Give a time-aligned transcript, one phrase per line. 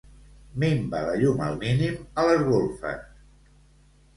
[0.61, 3.05] Minva la llum al mínim a les golfes.